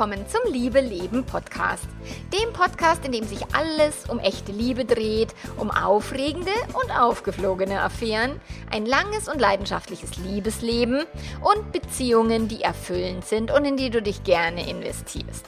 [0.00, 1.86] willkommen zum Liebe Leben Podcast.
[2.32, 8.40] Dem Podcast, in dem sich alles um echte Liebe dreht, um aufregende und aufgeflogene Affären,
[8.70, 11.04] ein langes und leidenschaftliches Liebesleben
[11.42, 15.44] und Beziehungen, die erfüllend sind und in die du dich gerne investierst.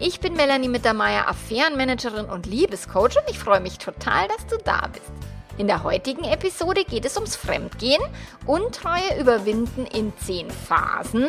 [0.00, 4.88] Ich bin Melanie Mittermeier, Affärenmanagerin und Liebescoach und ich freue mich total, dass du da
[4.92, 5.12] bist.
[5.56, 8.02] In der heutigen Episode geht es ums Fremdgehen,
[8.44, 11.28] Untreue überwinden in 10 Phasen,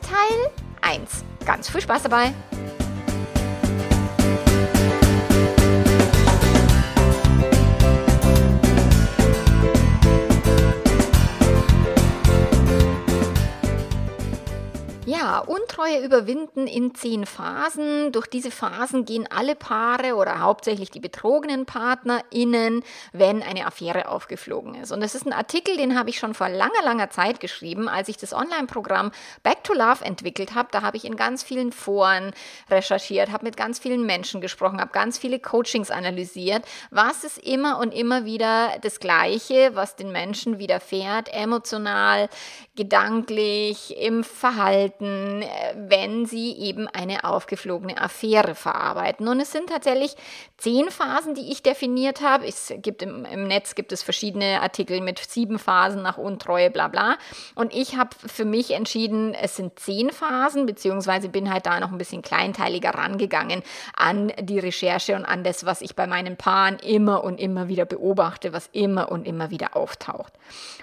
[0.00, 0.50] Teil
[0.82, 1.24] 1.
[1.44, 2.32] Ganz viel Spaß dabei!
[15.08, 18.12] Ja, Untreue überwinden in zehn Phasen.
[18.12, 22.84] Durch diese Phasen gehen alle Paare oder hauptsächlich die betrogenen PartnerInnen,
[23.14, 24.92] wenn eine Affäre aufgeflogen ist.
[24.92, 28.10] Und das ist ein Artikel, den habe ich schon vor langer, langer Zeit geschrieben, als
[28.10, 30.68] ich das Online-Programm Back to Love entwickelt habe.
[30.72, 32.34] Da habe ich in ganz vielen Foren
[32.70, 36.66] recherchiert, habe mit ganz vielen Menschen gesprochen, habe ganz viele Coachings analysiert.
[36.90, 42.28] Was ist immer und immer wieder das Gleiche, was den Menschen widerfährt, emotional,
[42.76, 44.97] gedanklich, im Verhalten?
[44.98, 45.46] Finden, äh,
[45.76, 49.28] wenn sie eben eine aufgeflogene Affäre verarbeiten.
[49.28, 50.14] Und es sind tatsächlich
[50.56, 52.46] zehn Phasen, die ich definiert habe.
[52.46, 56.88] Es gibt im, im Netz gibt es verschiedene Artikel mit sieben Phasen nach Untreue, bla
[56.88, 57.16] bla.
[57.54, 61.92] Und ich habe für mich entschieden, es sind zehn Phasen, beziehungsweise bin halt da noch
[61.92, 63.62] ein bisschen kleinteiliger rangegangen
[63.96, 67.84] an die Recherche und an das, was ich bei meinen Paaren immer und immer wieder
[67.84, 70.32] beobachte, was immer und immer wieder auftaucht.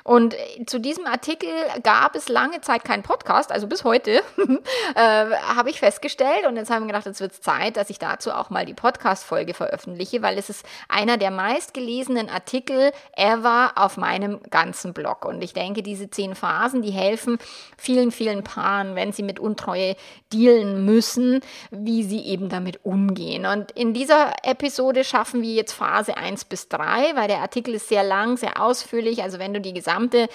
[0.04, 0.36] Und
[0.68, 1.50] zu diesem Artikel
[1.84, 4.24] gab es lange Zeit keinen Podcast, also bis heute heute,
[4.96, 8.00] äh, habe ich festgestellt und jetzt haben wir gedacht, jetzt wird es Zeit, dass ich
[8.00, 13.98] dazu auch mal die Podcast-Folge veröffentliche, weil es ist einer der meistgelesenen Artikel ever auf
[13.98, 15.26] meinem ganzen Blog.
[15.26, 17.38] Und ich denke, diese zehn Phasen, die helfen
[17.78, 19.96] vielen, vielen Paaren, wenn sie mit Untreue
[20.34, 21.42] dealen müssen,
[21.72, 23.46] wie sie eben damit umgehen.
[23.46, 27.90] Und in dieser Episode schaffen wir jetzt Phase 1 bis 3, weil der Artikel ist
[27.90, 29.24] sehr lang, sehr ausführlich.
[29.24, 30.28] Also wenn du die gesamte,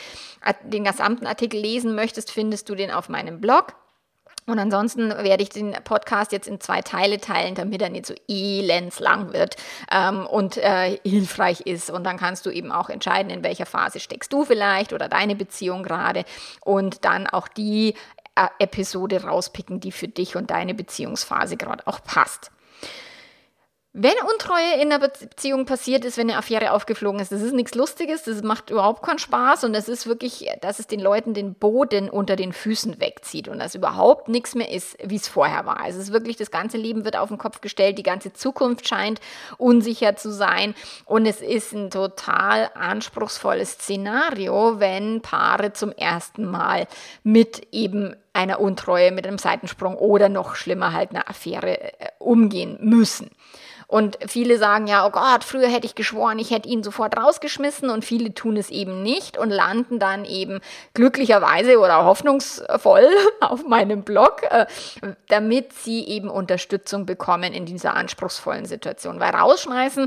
[0.65, 3.60] den gesamten Artikel lesen möchtest, findest du den auf meinem Blog.
[4.47, 8.15] Und ansonsten werde ich den Podcast jetzt in zwei Teile teilen, damit er nicht so
[8.29, 9.57] elends lang wird
[9.93, 11.91] ähm, und äh, hilfreich ist.
[11.91, 15.37] Und dann kannst du eben auch entscheiden, in welcher Phase steckst du vielleicht oder deine
[15.37, 16.25] Beziehung gerade
[16.65, 17.95] und dann auch die
[18.35, 22.51] äh, Episode rauspicken, die für dich und deine Beziehungsphase gerade auch passt.
[23.93, 27.75] Wenn Untreue in einer Beziehung passiert ist, wenn eine Affäre aufgeflogen ist, das ist nichts
[27.75, 31.55] Lustiges, das macht überhaupt keinen Spaß und das ist wirklich, dass es den Leuten den
[31.55, 35.89] Boden unter den Füßen wegzieht und dass überhaupt nichts mehr ist, wie es vorher war.
[35.89, 39.21] Es ist wirklich, das ganze Leben wird auf den Kopf gestellt, die ganze Zukunft scheint
[39.59, 46.87] unsicher zu sein und es ist ein total anspruchsvolles Szenario, wenn Paare zum ersten Mal
[47.25, 52.79] mit eben einer Untreue, mit einem Seitensprung oder noch schlimmer halt einer Affäre äh, umgehen
[52.81, 53.31] müssen.
[53.91, 57.91] Und viele sagen ja, oh Gott, früher hätte ich geschworen, ich hätte ihn sofort rausgeschmissen
[57.91, 60.61] und viele tun es eben nicht und landen dann eben
[60.95, 63.09] glücklicherweise oder hoffnungsvoll
[63.41, 64.67] auf meinem Blog, äh,
[65.27, 69.19] damit sie eben Unterstützung bekommen in dieser anspruchsvollen Situation.
[69.19, 70.07] Weil rausschmeißen,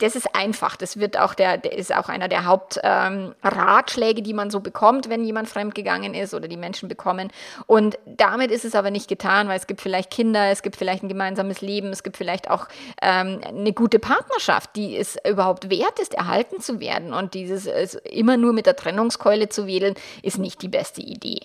[0.00, 0.76] das ist einfach.
[0.76, 5.24] Das wird auch der, ist auch einer der Hauptratschläge, ähm, die man so bekommt, wenn
[5.24, 7.30] jemand fremdgegangen ist oder die Menschen bekommen.
[7.66, 11.02] Und damit ist es aber nicht getan, weil es gibt vielleicht Kinder, es gibt vielleicht
[11.02, 12.66] ein gemeinsames Leben, es gibt vielleicht auch
[13.02, 17.12] ähm, eine gute Partnerschaft, die es überhaupt wert ist, erhalten zu werden.
[17.12, 21.40] Und dieses immer nur mit der Trennungskeule zu wählen, ist nicht die beste Idee.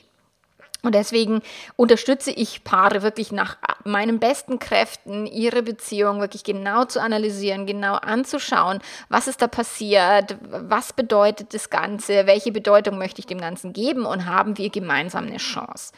[0.86, 1.42] Und deswegen
[1.76, 7.96] unterstütze ich Paare wirklich nach meinen besten Kräften, ihre Beziehung wirklich genau zu analysieren, genau
[7.96, 8.80] anzuschauen,
[9.10, 14.06] was ist da passiert, was bedeutet das Ganze, welche Bedeutung möchte ich dem Ganzen geben
[14.06, 15.92] und haben wir gemeinsam eine Chance.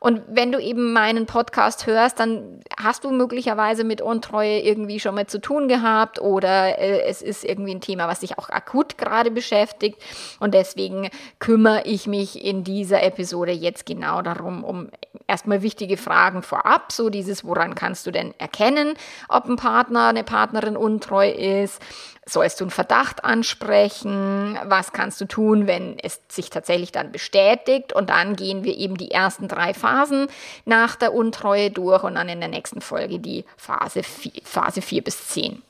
[0.00, 5.14] Und wenn du eben meinen Podcast hörst, dann hast du möglicherweise mit Untreue irgendwie schon
[5.14, 8.96] mal zu tun gehabt oder äh, es ist irgendwie ein Thema, was dich auch akut
[8.96, 10.02] gerade beschäftigt.
[10.40, 14.88] Und deswegen kümmere ich mich in dieser Episode jetzt genau darum, um
[15.26, 18.94] erstmal wichtige Fragen vorab, so dieses, woran kannst du denn erkennen,
[19.28, 21.82] ob ein Partner, eine Partnerin untreu ist?
[22.30, 24.56] Sollst du einen Verdacht ansprechen?
[24.62, 27.92] Was kannst du tun, wenn es sich tatsächlich dann bestätigt?
[27.92, 30.28] Und dann gehen wir eben die ersten drei Phasen
[30.64, 35.02] nach der Untreue durch und dann in der nächsten Folge die Phase 4, Phase 4
[35.02, 35.60] bis 10.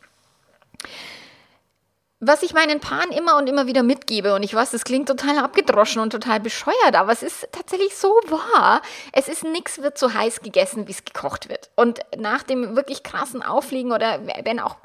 [2.22, 5.38] was ich meinen Paaren immer und immer wieder mitgebe, und ich weiß, das klingt total
[5.38, 8.82] abgedroschen und total bescheuert, aber es ist tatsächlich so wahr.
[9.12, 11.70] Es ist nichts wird so heiß gegessen, wie es gekocht wird.
[11.76, 14.76] Und nach dem wirklich krassen Aufliegen oder wenn auch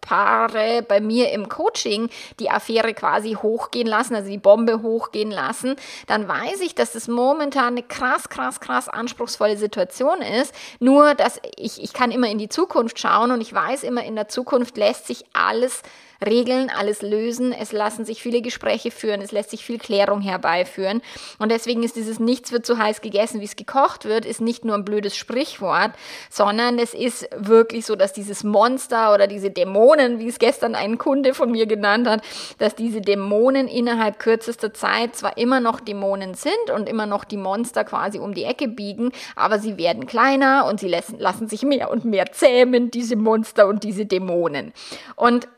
[0.00, 5.76] Paare bei mir im Coaching die Affäre quasi hochgehen lassen, also die Bombe hochgehen lassen,
[6.08, 10.52] dann weiß ich, dass das momentan eine krass, krass, krass anspruchsvolle Situation ist.
[10.80, 14.16] Nur, dass ich, ich kann immer in die Zukunft schauen und ich weiß immer, in
[14.16, 15.82] der Zukunft lässt sich alles
[16.22, 17.52] regeln, alles lösen.
[17.52, 21.02] Es lassen sich viele Gespräche führen, es lässt sich viel Klärung herbeiführen.
[21.38, 24.64] Und deswegen ist dieses Nichts wird so heiß gegessen, wie es gekocht wird, ist nicht
[24.64, 25.92] nur ein blödes Sprichwort,
[26.30, 30.98] sondern es ist wirklich so, dass dieses Monster oder diese Dämonen, wie es gestern ein
[30.98, 32.22] Kunde von mir genannt hat,
[32.58, 37.36] dass diese Dämonen innerhalb kürzester Zeit zwar immer noch Dämonen sind und immer noch die
[37.36, 41.62] Monster quasi um die Ecke biegen, aber sie werden kleiner und sie lassen, lassen sich
[41.62, 44.72] mehr und mehr zähmen, diese Monster und diese Dämonen.
[45.16, 45.48] Und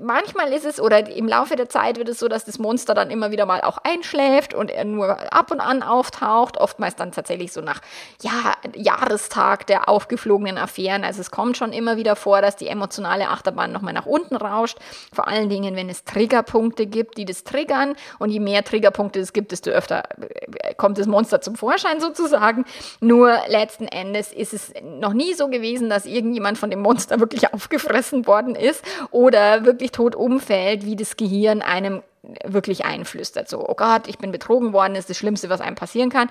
[0.00, 3.10] manchmal ist es, oder im Laufe der Zeit wird es so, dass das Monster dann
[3.10, 7.52] immer wieder mal auch einschläft und er nur ab und an auftaucht, oftmals dann tatsächlich
[7.52, 7.80] so nach
[8.22, 11.04] ja, Jahrestag der aufgeflogenen Affären.
[11.04, 14.78] Also es kommt schon immer wieder vor, dass die emotionale Achterbahn nochmal nach unten rauscht.
[15.12, 17.94] Vor allen Dingen, wenn es Triggerpunkte gibt, die das triggern.
[18.18, 22.64] Und je mehr Triggerpunkte es gibt, desto öfter äh, kommt das Monster zum Vorschein sozusagen.
[23.00, 27.52] Nur letzten Endes ist es noch nie so gewesen, dass irgendjemand von dem Monster wirklich
[27.54, 32.02] aufgefressen worden ist oder wirklich wirklich tot umfällt, wie das Gehirn einem
[32.44, 33.48] wirklich einflüstert.
[33.48, 36.30] So, oh Gott, ich bin betrogen worden, ist das Schlimmste, was einem passieren kann.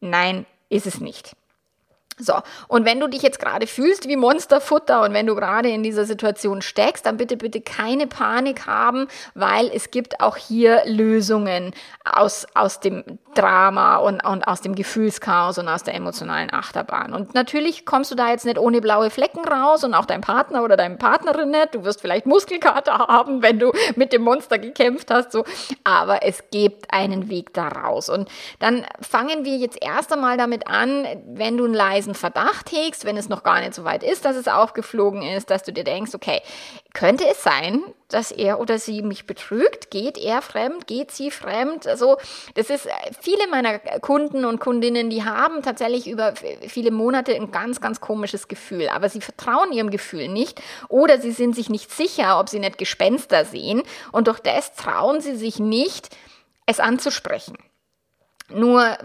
[0.00, 1.36] Nein, ist es nicht.
[2.22, 2.34] So,
[2.68, 6.04] und wenn du dich jetzt gerade fühlst wie Monsterfutter und wenn du gerade in dieser
[6.04, 11.72] Situation steckst, dann bitte, bitte keine Panik haben, weil es gibt auch hier Lösungen
[12.04, 13.04] aus, aus dem
[13.34, 17.12] Drama und, und aus dem Gefühlschaos und aus der emotionalen Achterbahn.
[17.12, 20.62] Und natürlich kommst du da jetzt nicht ohne blaue Flecken raus und auch dein Partner
[20.62, 21.74] oder deine Partnerin nicht.
[21.74, 25.44] Du wirst vielleicht Muskelkater haben, wenn du mit dem Monster gekämpft hast, so.
[25.84, 28.08] Aber es gibt einen Weg da raus.
[28.08, 28.28] Und
[28.58, 33.04] dann fangen wir jetzt erst einmal damit an, wenn du einen leisen leisen Verdacht hegst,
[33.04, 35.84] wenn es noch gar nicht so weit ist, dass es aufgeflogen ist, dass du dir
[35.84, 36.40] denkst, okay,
[36.94, 39.90] könnte es sein, dass er oder sie mich betrügt?
[39.90, 40.86] Geht er fremd?
[40.86, 41.86] Geht sie fremd?
[41.86, 42.18] Also,
[42.54, 46.34] das ist äh, viele meiner Kunden und Kundinnen, die haben tatsächlich über
[46.66, 51.32] viele Monate ein ganz, ganz komisches Gefühl, aber sie vertrauen ihrem Gefühl nicht oder sie
[51.32, 53.82] sind sich nicht sicher, ob sie nicht Gespenster sehen
[54.12, 56.14] und durch das trauen sie sich nicht,
[56.66, 57.56] es anzusprechen.
[58.50, 58.98] Nur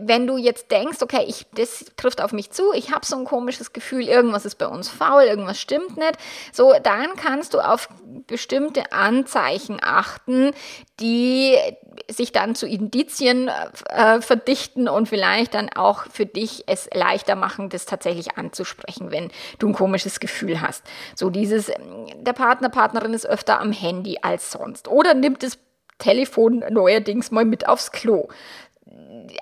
[0.00, 3.24] wenn du jetzt denkst, okay, ich, das trifft auf mich zu, ich habe so ein
[3.24, 6.16] komisches Gefühl, irgendwas ist bei uns faul, irgendwas stimmt nicht,
[6.52, 7.88] so dann kannst du auf
[8.26, 10.52] bestimmte Anzeichen achten,
[11.00, 11.56] die
[12.10, 13.50] sich dann zu Indizien
[13.88, 19.30] äh, verdichten und vielleicht dann auch für dich es leichter machen, das tatsächlich anzusprechen, wenn
[19.58, 20.84] du ein komisches Gefühl hast.
[21.14, 21.70] So dieses,
[22.16, 25.58] der Partner, Partnerin ist öfter am Handy als sonst oder nimmt das
[25.98, 28.28] Telefon neuerdings mal mit aufs Klo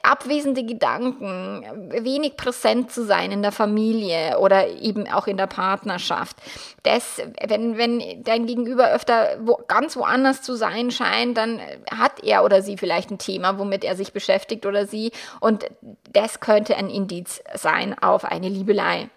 [0.03, 6.37] abwesende Gedanken, wenig präsent zu sein in der Familie oder eben auch in der Partnerschaft.
[6.83, 11.61] Das, wenn, wenn dein Gegenüber öfter wo, ganz woanders zu sein scheint, dann
[11.91, 15.13] hat er oder sie vielleicht ein Thema, womit er sich beschäftigt oder sie.
[15.41, 15.67] Und
[16.13, 19.09] das könnte ein Indiz sein auf eine Liebelei.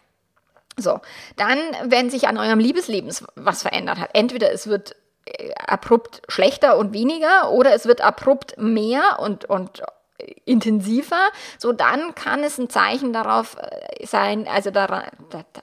[0.78, 1.00] So,
[1.36, 4.96] dann, wenn sich an eurem Liebesleben was verändert hat, entweder es wird
[5.26, 9.84] äh, abrupt schlechter und weniger oder es wird abrupt mehr und, und
[10.46, 15.04] intensiver, so dann kann es ein Zeichen darauf äh, sein, also da,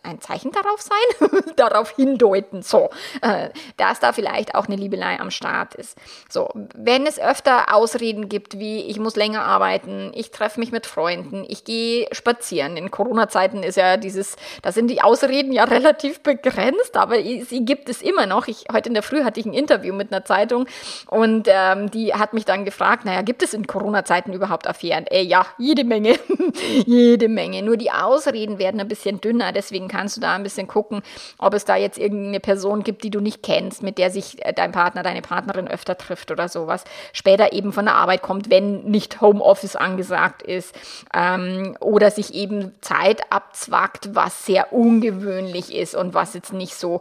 [0.02, 2.90] ein Zeichen darauf sein, darauf hindeuten, so,
[3.22, 5.96] äh, dass da vielleicht auch eine Liebelei am Start ist.
[6.28, 10.86] So, wenn es öfter Ausreden gibt, wie ich muss länger arbeiten, ich treffe mich mit
[10.86, 12.76] Freunden, ich gehe spazieren.
[12.76, 17.88] In Corona-Zeiten ist ja dieses, da sind die Ausreden ja relativ begrenzt, aber sie gibt
[17.88, 18.48] es immer noch.
[18.48, 20.66] Ich, heute in der Früh hatte ich ein Interview mit einer Zeitung
[21.06, 25.06] und ähm, die hat mich dann gefragt, naja, gibt es in Corona-Zeiten überhaupt überhaupt Affären?
[25.06, 26.18] Äh, ja, jede Menge.
[26.86, 27.62] jede Menge.
[27.62, 29.52] Nur die Ausreden werden ein bisschen dünner.
[29.52, 31.02] Deswegen kannst du da ein bisschen gucken,
[31.38, 34.52] ob es da jetzt irgendeine Person gibt, die du nicht kennst, mit der sich äh,
[34.52, 36.84] dein Partner, deine Partnerin öfter trifft oder sowas.
[37.12, 40.74] Später eben von der Arbeit kommt, wenn nicht Homeoffice angesagt ist.
[41.14, 47.00] Ähm, oder sich eben Zeit abzwackt, was sehr ungewöhnlich ist und was jetzt nicht so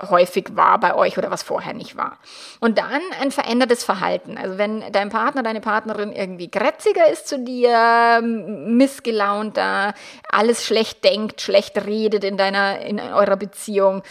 [0.00, 2.18] häufig war bei euch oder was vorher nicht war.
[2.60, 4.38] Und dann ein verändertes Verhalten.
[4.38, 9.94] Also wenn dein Partner, deine Partnerin irgendwie grätziger ist zu dir, missgelaunter,
[10.30, 14.02] alles schlecht denkt, schlecht redet in deiner, in eurer Beziehung,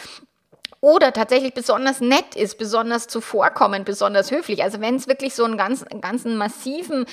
[0.85, 4.61] oder tatsächlich besonders nett ist, besonders zuvorkommend, besonders höflich.
[4.61, 7.07] Also wenn es wirklich so einen ganz, ganzen massiven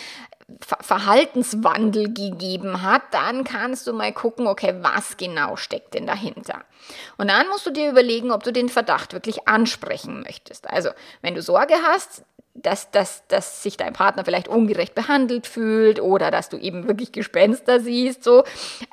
[0.60, 6.64] Verhaltenswandel gegeben hat, dann kannst du mal gucken, okay, was genau steckt denn dahinter?
[7.16, 10.68] Und dann musst du dir überlegen, ob du den Verdacht wirklich ansprechen möchtest.
[10.68, 16.00] Also, wenn du Sorge hast, dass, dass, dass sich dein Partner vielleicht ungerecht behandelt fühlt
[16.00, 18.44] oder dass du eben wirklich Gespenster siehst, so,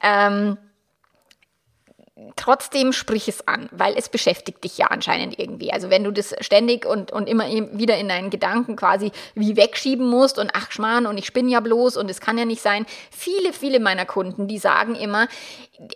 [0.01, 0.57] ähm,
[2.35, 5.71] trotzdem sprich es an, weil es beschäftigt dich ja anscheinend irgendwie.
[5.71, 10.07] Also wenn du das ständig und, und immer wieder in deinen Gedanken quasi wie wegschieben
[10.07, 12.85] musst und ach Schmarrn und ich spinne ja bloß und es kann ja nicht sein.
[13.11, 15.27] Viele, viele meiner Kunden, die sagen immer,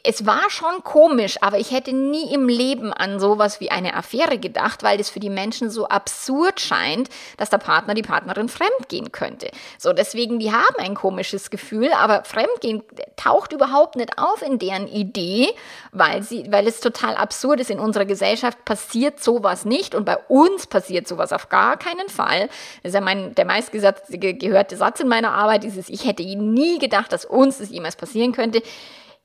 [0.03, 4.37] es war schon komisch, aber ich hätte nie im Leben an sowas wie eine Affäre
[4.37, 9.11] gedacht, weil das für die Menschen so absurd scheint, dass der Partner die Partnerin fremdgehen
[9.11, 9.51] könnte.
[9.77, 12.81] So, deswegen, die haben ein komisches Gefühl, aber Fremdgehen
[13.17, 15.49] taucht überhaupt nicht auf in deren Idee,
[15.91, 17.69] weil sie, weil es total absurd ist.
[17.69, 22.47] In unserer Gesellschaft passiert sowas nicht und bei uns passiert sowas auf gar keinen Fall.
[22.83, 27.11] Das ist ja mein, der meistgehörte Satz in meiner Arbeit, dieses, ich hätte nie gedacht,
[27.11, 28.63] dass uns das jemals passieren könnte.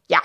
[0.08, 0.20] Ja,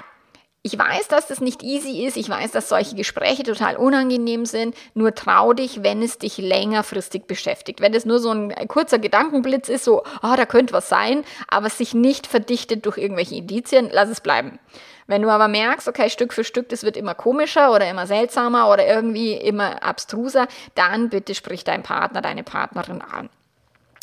[0.65, 2.15] ich weiß, dass das nicht easy ist.
[2.15, 4.75] Ich weiß, dass solche Gespräche total unangenehm sind.
[4.93, 7.81] Nur trau dich, wenn es dich längerfristig beschäftigt.
[7.81, 11.69] Wenn es nur so ein kurzer Gedankenblitz ist, so, oh, da könnte was sein, aber
[11.69, 14.57] sich nicht verdichtet durch irgendwelche Indizien, lass es bleiben.
[15.05, 18.71] Wenn du aber merkst, okay, Stück für Stück, das wird immer komischer oder immer seltsamer
[18.71, 23.29] oder irgendwie immer abstruser, dann bitte sprich deinen Partner, deine Partnerin an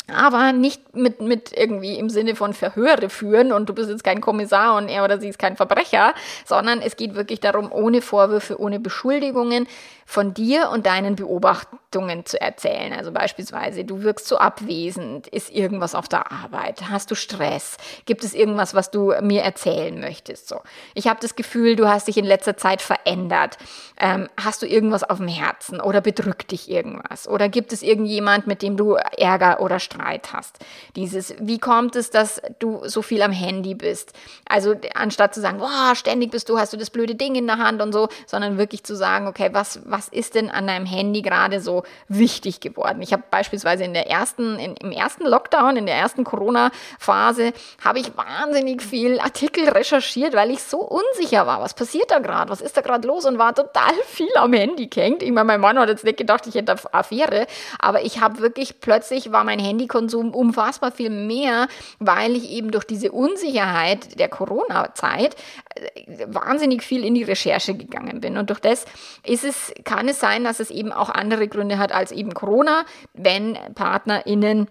[0.07, 4.21] aber nicht mit, mit irgendwie im Sinne von Verhöre führen und du bist jetzt kein
[4.21, 6.13] Kommissar und er oder sie ist kein Verbrecher,
[6.45, 9.67] sondern es geht wirklich darum, ohne Vorwürfe, ohne Beschuldigungen
[10.11, 12.91] von dir und deinen Beobachtungen zu erzählen.
[12.91, 18.25] Also beispielsweise, du wirkst so abwesend, ist irgendwas auf der Arbeit, hast du Stress, gibt
[18.25, 20.49] es irgendwas, was du mir erzählen möchtest?
[20.49, 20.59] So,
[20.95, 23.57] ich habe das Gefühl, du hast dich in letzter Zeit verändert.
[23.97, 27.29] Ähm, hast du irgendwas auf dem Herzen oder bedrückt dich irgendwas?
[27.29, 30.59] Oder gibt es irgendjemand, mit dem du Ärger oder Streit hast?
[30.97, 34.11] Dieses, wie kommt es, dass du so viel am Handy bist?
[34.45, 37.59] Also anstatt zu sagen, boah, ständig bist du, hast du das blöde Ding in der
[37.59, 40.87] Hand und so, sondern wirklich zu sagen, okay, was, was was ist denn an deinem
[40.87, 43.03] Handy gerade so wichtig geworden?
[43.03, 47.53] Ich habe beispielsweise in der ersten, in, im ersten Lockdown, in der ersten Corona-Phase,
[47.83, 51.61] habe ich wahnsinnig viel Artikel recherchiert, weil ich so unsicher war.
[51.61, 52.49] Was passiert da gerade?
[52.49, 53.25] Was ist da gerade los?
[53.25, 55.21] Und war total viel am Handy gehängt.
[55.21, 57.45] Ich meine, mein Mann hat jetzt nicht gedacht, ich hätte Affäre,
[57.77, 61.67] aber ich habe wirklich plötzlich war mein Handykonsum unfassbar viel mehr,
[61.99, 65.35] weil ich eben durch diese Unsicherheit der Corona-Zeit
[65.75, 68.37] äh, wahnsinnig viel in die Recherche gegangen bin.
[68.37, 68.85] Und durch das
[69.23, 72.85] ist es, kann es sein, dass es eben auch andere Gründe hat als eben Corona,
[73.13, 74.67] wenn PartnerInnen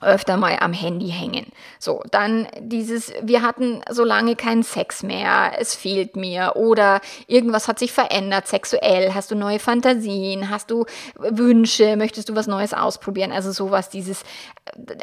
[0.00, 1.46] öfter mal am Handy hängen.
[1.78, 7.66] So, dann dieses, wir hatten so lange keinen Sex mehr, es fehlt mir oder irgendwas
[7.66, 10.84] hat sich verändert sexuell, hast du neue Fantasien, hast du
[11.16, 14.22] Wünsche, möchtest du was Neues ausprobieren, also sowas, dieses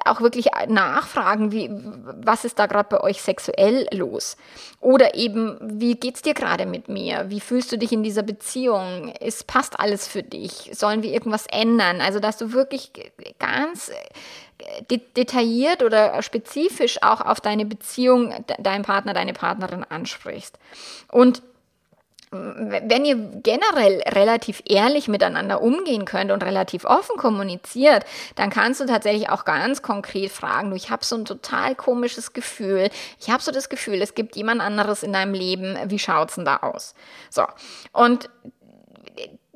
[0.06, 4.38] auch wirklich nachfragen, wie, was ist da gerade bei euch sexuell los?
[4.80, 7.30] Oder eben, wie geht's dir gerade mit mir?
[7.30, 9.14] Wie fühlst du dich in dieser Beziehung?
[9.20, 10.70] Es passt alles für dich?
[10.74, 12.02] Sollen wir irgendwas ändern?
[12.02, 12.92] Also, dass du wirklich
[13.40, 13.92] ganz
[14.90, 20.58] de detailliert oder spezifisch auch auf deine Beziehung, deinen Partner, deine Partnerin ansprichst.
[21.12, 21.42] Und
[22.34, 28.06] wenn ihr generell relativ ehrlich miteinander umgehen könnt und relativ offen kommuniziert,
[28.36, 32.34] dann kannst du tatsächlich auch ganz konkret fragen, du, ich habe so ein total komisches
[32.34, 32.90] Gefühl,
[33.20, 36.46] ich habe so das Gefühl, es gibt jemand anderes in deinem Leben, wie schaut's denn
[36.46, 36.96] da aus?
[37.30, 37.46] So,
[37.92, 38.30] und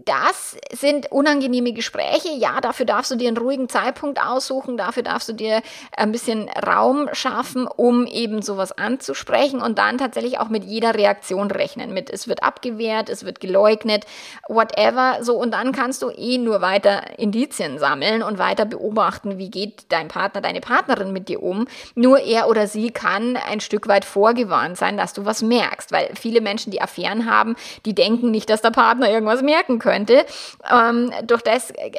[0.08, 2.30] das sind unangenehme Gespräche.
[2.30, 5.62] Ja, dafür darfst du dir einen ruhigen Zeitpunkt aussuchen, dafür darfst du dir
[5.96, 11.52] ein bisschen Raum schaffen, um eben sowas anzusprechen und dann tatsächlich auch mit jeder Reaktion
[11.52, 11.94] rechnen.
[11.94, 14.06] Mit es wird abgewehrt, es wird geleugnet,
[14.48, 15.18] whatever.
[15.22, 19.86] So, und dann kannst du eh nur weiter Indizien sammeln und weiter beobachten, wie geht
[19.90, 21.68] dein Partner, deine Partnerin mit dir um.
[21.96, 26.10] Nur er oder sie kann ein Stück weit vorgewarnt sein, dass du was merkst, weil
[26.18, 30.25] viele Menschen, die Affären haben, die denken nicht, dass der Partner irgendwas merken könnte könnte.
[30.72, 31.92] Ähm, durch das äh,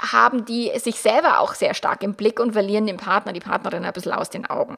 [0.00, 3.84] haben die sich selber auch sehr stark im Blick und verlieren den Partner, die Partnerin
[3.84, 4.76] ein bisschen aus den Augen.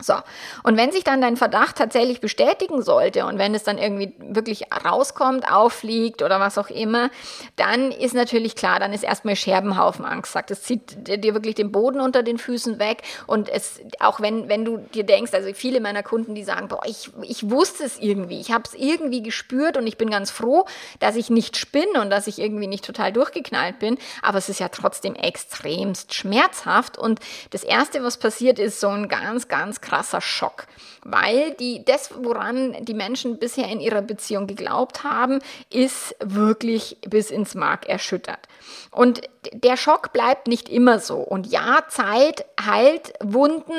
[0.00, 0.14] So,
[0.62, 4.66] und wenn sich dann dein Verdacht tatsächlich bestätigen sollte und wenn es dann irgendwie wirklich
[4.84, 7.10] rauskommt, auffliegt oder was auch immer,
[7.56, 10.50] dann ist natürlich klar, dann ist erstmal Scherbenhaufen angesagt.
[10.50, 13.02] Es zieht dir wirklich den Boden unter den Füßen weg.
[13.26, 16.80] Und es, auch wenn, wenn du dir denkst, also viele meiner Kunden, die sagen, boah,
[16.86, 20.64] ich, ich wusste es irgendwie, ich habe es irgendwie gespürt und ich bin ganz froh,
[20.98, 24.60] dass ich nicht spinne und dass ich irgendwie nicht total durchgeknallt bin, aber es ist
[24.60, 26.98] ja trotzdem extremst schmerzhaft.
[26.98, 30.66] Und das Erste, was passiert, ist so ein ganz, ganz krasser Schock,
[31.02, 37.30] weil die, das, woran die Menschen bisher in ihrer Beziehung geglaubt haben, ist wirklich bis
[37.30, 38.46] ins Mark erschüttert.
[38.92, 41.16] Und der Schock bleibt nicht immer so.
[41.16, 43.72] Und ja, Zeit heilt Wunden,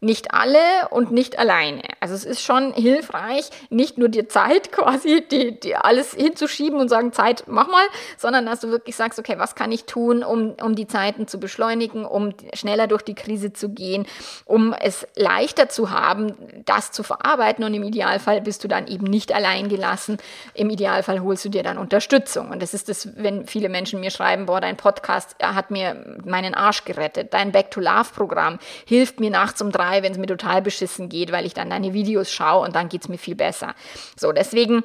[0.00, 1.82] nicht alle und nicht alleine.
[1.98, 6.88] Also es ist schon hilfreich, nicht nur dir Zeit quasi, die, die alles hinzuschieben und
[6.88, 7.84] sagen, Zeit, mach mal,
[8.16, 11.40] sondern dass du wirklich sagst, okay, was kann ich tun, um, um die Zeiten zu
[11.40, 14.06] beschleunigen, um schneller durch die Krise zu gehen,
[14.44, 19.06] um es leichter zu haben, das zu verarbeiten und im Idealfall bist du dann eben
[19.06, 20.18] nicht allein gelassen.
[20.54, 22.50] Im Idealfall holst du dir dann Unterstützung.
[22.50, 26.54] Und das ist das, wenn viele Menschen mir schreiben, boah, dein Podcast hat mir meinen
[26.54, 30.26] Arsch gerettet, dein Back to Love Programm hilft mir nachts um drei, wenn es mir
[30.26, 33.34] total beschissen geht, weil ich dann deine Videos schaue und dann geht es mir viel
[33.36, 33.74] besser.
[34.16, 34.82] So, deswegen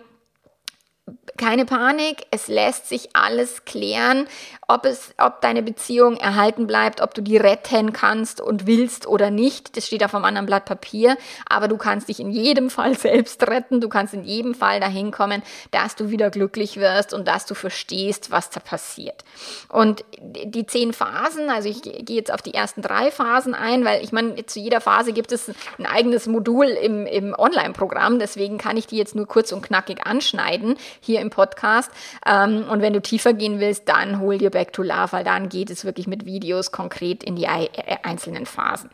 [1.37, 4.27] keine Panik, es lässt sich alles klären,
[4.67, 9.29] ob, es, ob deine Beziehung erhalten bleibt, ob du die retten kannst und willst oder
[9.29, 9.75] nicht.
[9.75, 13.45] Das steht auf einem anderen Blatt Papier, aber du kannst dich in jedem Fall selbst
[13.47, 13.81] retten.
[13.81, 17.53] Du kannst in jedem Fall dahin kommen, dass du wieder glücklich wirst und dass du
[17.53, 19.25] verstehst, was da passiert.
[19.69, 24.03] Und die zehn Phasen, also ich gehe jetzt auf die ersten drei Phasen ein, weil
[24.03, 28.77] ich meine, zu jeder Phase gibt es ein eigenes Modul im, im Online-Programm, deswegen kann
[28.77, 31.91] ich die jetzt nur kurz und knackig anschneiden hier im Podcast.
[32.25, 35.49] Ähm, und wenn du tiefer gehen willst, dann hol dir Back to Love, weil dann
[35.49, 37.69] geht es wirklich mit Videos konkret in die äh,
[38.03, 38.89] einzelnen Phasen.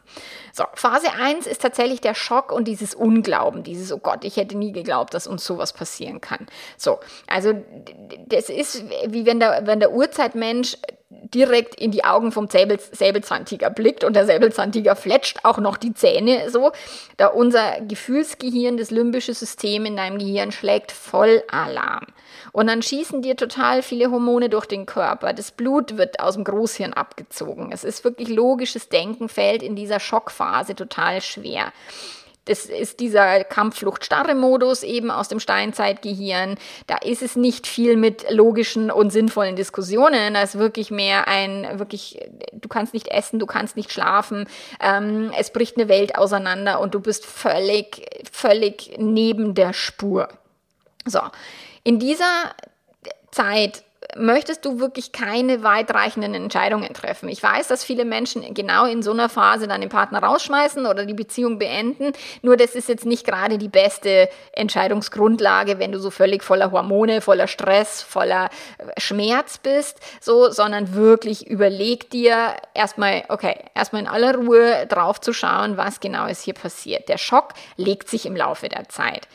[0.54, 4.58] So, Phase 1 ist tatsächlich der Schock und dieses Unglauben, dieses, oh Gott, ich hätte
[4.58, 6.48] nie geglaubt, dass uns sowas passieren kann.
[6.78, 7.54] So, also
[8.28, 10.78] das ist wie wenn der, wenn der Urzeitmensch
[11.34, 15.94] direkt in die Augen vom Säbel, Säbelzahntiger blickt und der Säbelzahntiger fletscht auch noch die
[15.94, 16.72] Zähne so,
[17.18, 22.08] da unser Gefühlsgehirn, das limbische System in deinem Gehirn schlägt voll Alarm.
[22.54, 25.34] Und dann schießen dir total viele Hormone durch den Körper.
[25.34, 27.72] Das Blut wird aus dem Großhirn abgezogen.
[27.72, 31.72] Es ist wirklich logisches Denken fällt in dieser Schockphase total schwer.
[32.46, 36.56] Das ist dieser Kampfflucht-Starre-Modus eben aus dem Steinzeitgehirn.
[36.88, 40.34] Da ist es nicht viel mit logischen und sinnvollen Diskussionen.
[40.34, 42.20] Da ist wirklich mehr ein, wirklich,
[42.54, 44.48] du kannst nicht essen, du kannst nicht schlafen.
[44.80, 50.28] Ähm, es bricht eine Welt auseinander und du bist völlig, völlig neben der Spur.
[51.06, 51.22] So.
[51.84, 52.56] In dieser
[53.32, 53.84] Zeit
[54.18, 57.30] möchtest du wirklich keine weitreichenden Entscheidungen treffen.
[57.30, 61.06] Ich weiß, dass viele Menschen genau in so einer Phase dann den Partner rausschmeißen oder
[61.06, 62.14] die Beziehung beenden.
[62.42, 67.22] Nur das ist jetzt nicht gerade die beste Entscheidungsgrundlage, wenn du so völlig voller Hormone,
[67.22, 74.08] voller Stress, voller äh, Schmerz bist, so, sondern wirklich überleg dir erstmal, okay, erstmal in
[74.08, 77.10] aller Ruhe drauf zu schauen, was genau ist hier passiert.
[77.10, 79.28] Der Schock legt sich im Laufe der Zeit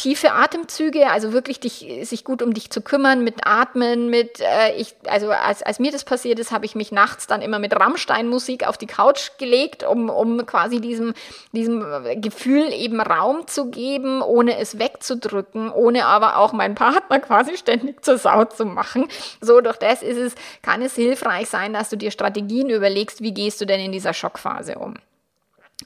[0.00, 4.74] tiefe Atemzüge, also wirklich dich, sich gut um dich zu kümmern, mit Atmen, mit, äh,
[4.76, 7.78] ich, also als, als mir das passiert ist, habe ich mich nachts dann immer mit
[7.78, 11.12] Rammstein-Musik auf die Couch gelegt, um, um quasi diesem,
[11.52, 11.84] diesem
[12.16, 18.02] Gefühl eben Raum zu geben, ohne es wegzudrücken, ohne aber auch meinen Partner quasi ständig
[18.02, 19.06] zur Sau zu machen.
[19.42, 23.34] So, durch das ist es, kann es hilfreich sein, dass du dir Strategien überlegst, wie
[23.34, 24.94] gehst du denn in dieser Schockphase um.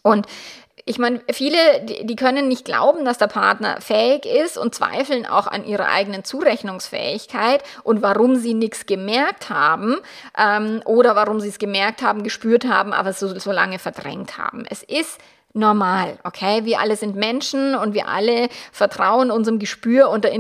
[0.03, 0.27] Und
[0.87, 5.47] ich meine, viele, die, können nicht glauben, dass der Partner fähig ist und zweifeln auch
[5.47, 9.97] an ihrer eigenen Zurechnungsfähigkeit und warum sie nichts gemerkt haben
[10.37, 14.67] ähm, oder warum sie es gemerkt haben, gespürt haben, aber so, so lange verdrängt haben.
[14.69, 15.19] Es ist
[15.55, 16.65] normal, okay?
[16.65, 20.33] Wir alle sind Menschen und wir alle vertrauen unserem Gespür und der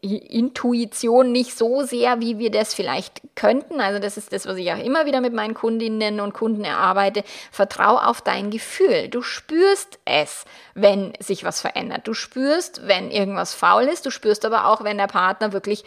[0.00, 3.78] Intuition nicht so sehr, wie wir das vielleicht könnten.
[3.80, 7.24] Also das ist das, was ich auch immer wieder mit meinen Kundinnen und Kunden erarbeite.
[7.52, 9.08] Vertrau auf dein Gefühl.
[9.08, 12.08] Du spürst es, wenn sich was verändert.
[12.08, 14.06] Du spürst, wenn irgendwas faul ist.
[14.06, 15.84] Du spürst aber auch, wenn der Partner wirklich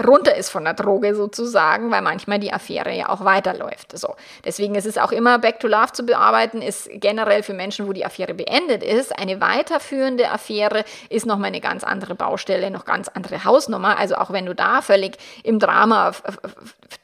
[0.00, 3.96] runter ist von der Droge sozusagen, weil manchmal die Affäre ja auch weiterläuft.
[3.96, 4.14] So.
[4.44, 7.92] Deswegen ist es auch immer Back to Love zu bearbeiten, ist generell für Menschen, wo
[7.92, 9.16] die Affäre beendet ist.
[9.18, 13.98] Eine weiterführende Affäre ist nochmal eine ganz andere Baustelle, noch ganz andere Hausnummer.
[13.98, 16.12] Also auch wenn du da völlig im Drama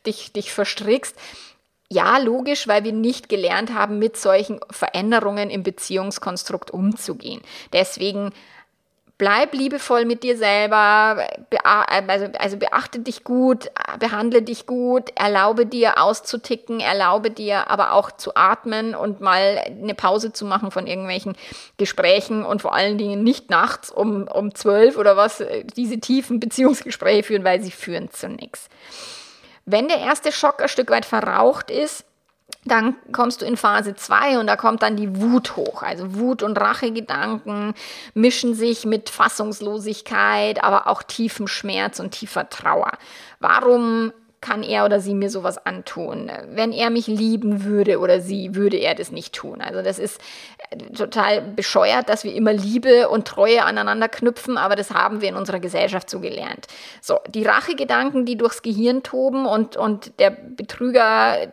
[0.06, 1.16] dich, dich verstrickst,
[1.90, 7.40] ja, logisch, weil wir nicht gelernt haben, mit solchen Veränderungen im Beziehungskonstrukt umzugehen.
[7.72, 8.32] Deswegen
[9.18, 11.26] bleib liebevoll mit dir selber,
[11.64, 18.12] also, also beachte dich gut, behandle dich gut, erlaube dir auszuticken, erlaube dir aber auch
[18.12, 21.36] zu atmen und mal eine Pause zu machen von irgendwelchen
[21.76, 25.42] Gesprächen und vor allen Dingen nicht nachts um, um zwölf oder was
[25.76, 28.68] diese tiefen Beziehungsgespräche führen, weil sie führen zu nichts.
[29.66, 32.04] Wenn der erste Schock ein Stück weit verraucht ist,
[32.68, 35.82] dann kommst du in Phase 2 und da kommt dann die Wut hoch.
[35.82, 37.74] Also Wut und Rachegedanken
[38.14, 42.92] mischen sich mit Fassungslosigkeit, aber auch tiefem Schmerz und tiefer Trauer.
[43.40, 46.30] Warum kann er oder sie mir sowas antun?
[46.50, 49.60] Wenn er mich lieben würde oder sie, würde er das nicht tun.
[49.60, 50.20] Also das ist
[50.70, 55.28] äh, total bescheuert, dass wir immer Liebe und Treue aneinander knüpfen, aber das haben wir
[55.28, 56.66] in unserer Gesellschaft so gelernt.
[57.00, 61.48] So, die Rachegedanken, die durchs Gehirn toben und, und der Betrüger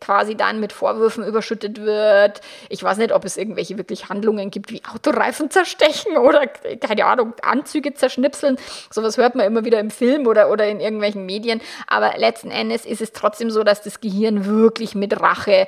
[0.00, 2.40] quasi dann mit Vorwürfen überschüttet wird.
[2.68, 7.32] Ich weiß nicht, ob es irgendwelche wirklich Handlungen gibt, wie Autoreifen zerstechen oder, keine Ahnung,
[7.42, 8.56] Anzüge zerschnipseln.
[8.90, 11.60] Sowas hört man immer wieder im Film oder, oder in irgendwelchen Medien.
[11.86, 15.66] Aber letzten Endes ist es trotzdem so, dass das Gehirn wirklich mit Rache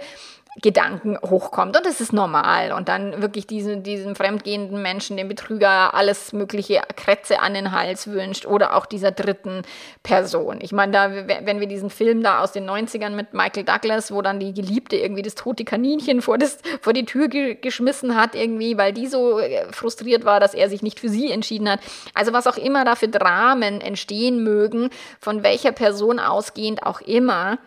[0.56, 1.76] Gedanken hochkommt.
[1.76, 2.72] Und das ist normal.
[2.72, 8.08] Und dann wirklich diesen, diesem fremdgehenden Menschen, dem Betrüger, alles mögliche Krätze an den Hals
[8.08, 9.62] wünscht oder auch dieser dritten
[10.02, 10.58] Person.
[10.60, 14.22] Ich meine, da, wenn wir diesen Film da aus den 90ern mit Michael Douglas, wo
[14.22, 18.34] dann die Geliebte irgendwie das tote Kaninchen vor, das, vor die Tür ge geschmissen hat,
[18.34, 21.80] irgendwie, weil die so äh, frustriert war, dass er sich nicht für sie entschieden hat.
[22.14, 27.58] Also was auch immer da für Dramen entstehen mögen, von welcher Person ausgehend auch immer,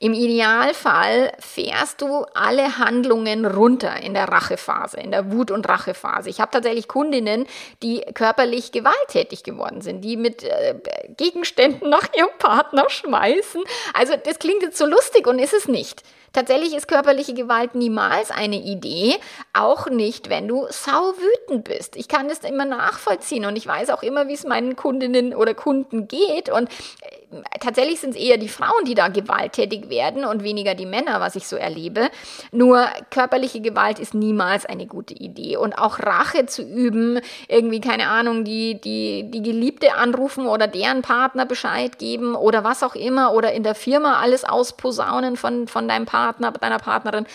[0.00, 6.30] im Idealfall fährst du alle Handlungen runter in der Rachephase, in der Wut- und Rachephase.
[6.30, 7.46] Ich habe tatsächlich Kundinnen,
[7.82, 10.74] die körperlich gewalttätig geworden sind, die mit äh,
[11.16, 13.62] Gegenständen nach ihrem Partner schmeißen.
[13.92, 16.02] Also das klingt jetzt so lustig und ist es nicht.
[16.34, 19.14] Tatsächlich ist körperliche Gewalt niemals eine Idee,
[19.52, 21.94] auch nicht, wenn du sau wütend bist.
[21.94, 25.54] Ich kann das immer nachvollziehen und ich weiß auch immer, wie es meinen Kundinnen oder
[25.54, 27.23] Kunden geht und äh,
[27.60, 31.36] tatsächlich sind es eher die Frauen, die da gewalttätig werden und weniger die Männer, was
[31.36, 32.10] ich so erlebe.
[32.52, 38.08] Nur körperliche Gewalt ist niemals eine gute Idee und auch Rache zu üben, irgendwie keine
[38.08, 43.32] Ahnung, die die die Geliebte anrufen oder deren Partner Bescheid geben oder was auch immer
[43.32, 47.26] oder in der Firma alles ausposaunen von von deinem Partner deiner Partnerin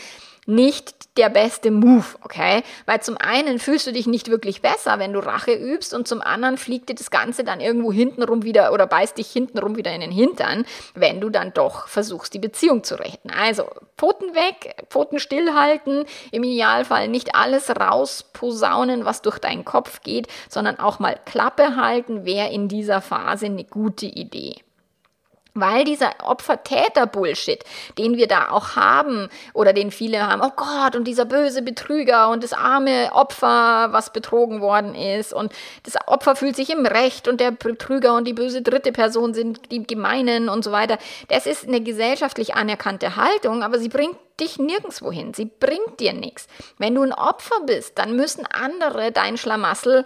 [0.46, 2.64] nicht der beste Move, okay?
[2.86, 6.22] Weil zum einen fühlst du dich nicht wirklich besser, wenn du Rache übst und zum
[6.22, 10.02] anderen fliegt dir das Ganze dann irgendwo hintenrum wieder oder beißt dich hintenrum wieder in
[10.02, 13.30] den Hintern, wenn du dann doch versuchst, die Beziehung zu retten.
[13.32, 13.66] Also
[13.98, 20.80] Pfoten weg, Pfoten stillhalten, im Idealfall nicht alles rausposaunen, was durch deinen Kopf geht, sondern
[20.80, 24.56] auch mal Klappe halten, wäre in dieser Phase eine gute Idee.
[25.56, 27.64] Weil dieser Opfer-Täter-Bullshit,
[27.98, 32.30] den wir da auch haben oder den viele haben, oh Gott, und dieser böse Betrüger
[32.30, 35.52] und das arme Opfer, was betrogen worden ist und
[35.84, 39.72] das Opfer fühlt sich im Recht und der Betrüger und die böse dritte Person sind
[39.72, 40.98] die Gemeinen und so weiter.
[41.30, 45.34] Das ist eine gesellschaftlich anerkannte Haltung, aber sie bringt dich nirgendwo hin.
[45.34, 46.48] Sie bringt dir nichts.
[46.78, 50.06] Wenn du ein Opfer bist, dann müssen andere dein Schlamassel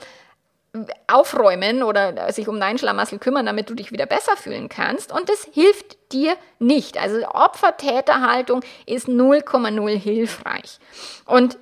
[1.07, 5.11] aufräumen oder sich um dein Schlamassel kümmern, damit du dich wieder besser fühlen kannst.
[5.11, 6.97] Und das hilft dir nicht.
[6.97, 10.79] Also Opfer-Täter-Haltung ist 0,0 hilfreich.
[11.25, 11.59] Und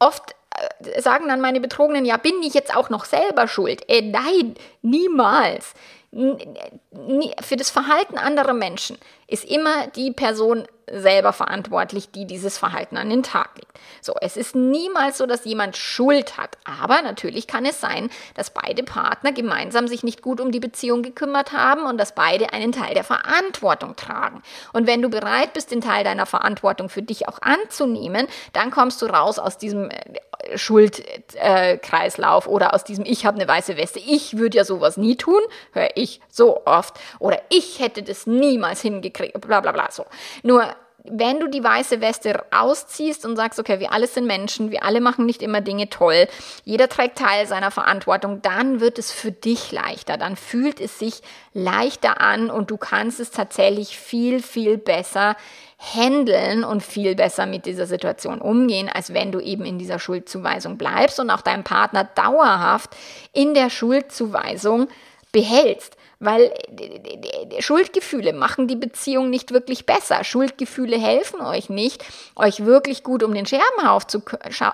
[0.00, 0.34] oft
[0.84, 3.88] äh, sagen dann meine Betrogenen, ja, bin ich jetzt auch noch selber schuld?
[3.88, 5.74] Äh, nein, niemals.
[6.12, 13.10] Für das Verhalten anderer Menschen ist immer die Person selber verantwortlich, die dieses Verhalten an
[13.10, 13.70] den Tag legt.
[14.00, 18.50] So, es ist niemals so, dass jemand Schuld hat, aber natürlich kann es sein, dass
[18.50, 22.72] beide Partner gemeinsam sich nicht gut um die Beziehung gekümmert haben und dass beide einen
[22.72, 24.42] Teil der Verantwortung tragen.
[24.72, 29.02] Und wenn du bereit bist, den Teil deiner Verantwortung für dich auch anzunehmen, dann kommst
[29.02, 33.98] du raus aus diesem äh, Schuldkreislauf äh, oder aus diesem Ich habe eine weiße Weste.
[33.98, 35.40] Ich würde ja sowas nie tun,
[35.72, 36.98] höre ich so oft.
[37.18, 40.06] Oder ich hätte das niemals hingekriegt, bla bla bla so.
[40.42, 40.64] Nur
[41.04, 45.00] wenn du die weiße Weste ausziehst und sagst, okay, wir alle sind Menschen, wir alle
[45.00, 46.28] machen nicht immer Dinge toll,
[46.64, 51.22] jeder trägt Teil seiner Verantwortung, dann wird es für dich leichter, dann fühlt es sich
[51.54, 55.36] leichter an und du kannst es tatsächlich viel, viel besser
[55.78, 60.76] handeln und viel besser mit dieser Situation umgehen, als wenn du eben in dieser Schuldzuweisung
[60.76, 62.90] bleibst und auch deinen Partner dauerhaft
[63.32, 64.88] in der Schuldzuweisung
[65.32, 66.52] behältst weil
[67.60, 70.22] Schuldgefühle machen die Beziehung nicht wirklich besser.
[70.22, 72.04] Schuldgefühle helfen euch nicht,
[72.36, 74.22] euch wirklich gut um den Scherbenhaufen zu,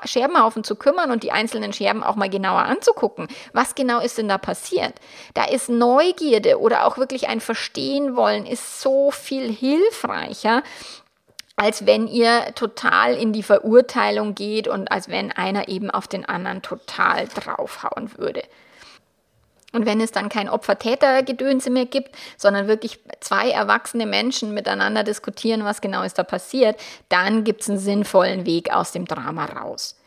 [0.04, 3.28] Scherbenhaufen zu kümmern und die einzelnen Scherben auch mal genauer anzugucken.
[3.52, 4.94] Was genau ist denn da passiert?
[5.34, 10.64] Da ist Neugierde oder auch wirklich ein Verstehen wollen, ist so viel hilfreicher,
[11.54, 16.24] als wenn ihr total in die Verurteilung geht und als wenn einer eben auf den
[16.24, 18.42] anderen total draufhauen würde.
[19.76, 25.64] Und wenn es dann kein Opfer-Täter-Gedönse mehr gibt, sondern wirklich zwei erwachsene Menschen miteinander diskutieren,
[25.64, 30.00] was genau ist da passiert, dann gibt es einen sinnvollen Weg aus dem Drama raus.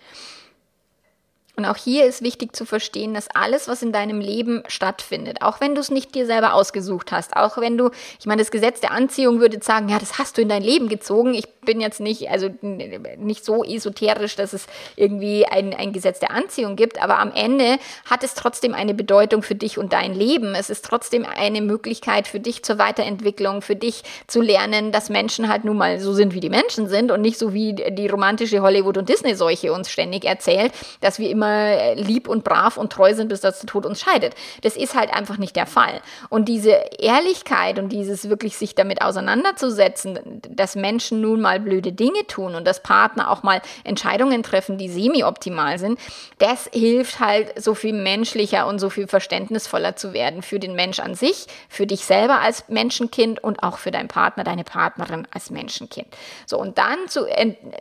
[1.60, 5.60] Und auch hier ist wichtig zu verstehen, dass alles, was in deinem Leben stattfindet, auch
[5.60, 8.80] wenn du es nicht dir selber ausgesucht hast, auch wenn du, ich meine, das Gesetz
[8.80, 11.34] der Anziehung würde sagen, ja, das hast du in dein Leben gezogen.
[11.34, 16.32] Ich bin jetzt nicht, also nicht so esoterisch, dass es irgendwie ein, ein Gesetz der
[16.32, 17.78] Anziehung gibt, aber am Ende
[18.10, 20.56] hat es trotzdem eine Bedeutung für dich und dein Leben.
[20.56, 25.50] Es ist trotzdem eine Möglichkeit für dich zur Weiterentwicklung, für dich zu lernen, dass Menschen
[25.50, 28.62] halt nun mal so sind, wie die Menschen sind und nicht so wie die romantische
[28.62, 33.13] Hollywood- und Disney-Seuche uns ständig erzählt, dass wir immer immer lieb und brav und treu
[33.13, 34.35] sind, bis das Tod uns scheidet.
[34.62, 36.01] Das ist halt einfach nicht der Fall.
[36.29, 42.25] Und diese Ehrlichkeit und dieses wirklich sich damit auseinanderzusetzen, dass Menschen nun mal blöde Dinge
[42.27, 45.99] tun und dass Partner auch mal Entscheidungen treffen, die semi-optimal sind,
[46.38, 50.99] das hilft halt so viel menschlicher und so viel verständnisvoller zu werden für den Mensch
[50.99, 55.49] an sich, für dich selber als Menschenkind und auch für deinen Partner, deine Partnerin als
[55.49, 56.07] Menschenkind.
[56.45, 57.25] So, und dann zu,